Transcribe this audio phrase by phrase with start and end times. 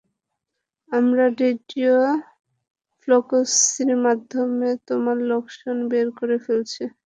[0.89, 1.95] আমরা radio
[3.01, 6.83] frequency মাধ্যমে তোমার লোকেশন বের করে ফেলেছি।